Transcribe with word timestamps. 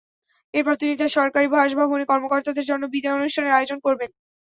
এরপর 0.53 0.73
তিনি 0.75 0.93
তাঁর 0.95 1.15
সরকারি 1.17 1.47
বাসভবনে 1.49 2.05
কর্মকর্তাদের 2.11 2.67
জন্য 2.69 2.83
বিদায় 2.93 3.17
অনুষ্ঠানের 3.17 3.55
আয়োজন 3.57 3.77
করবেন। 3.85 4.09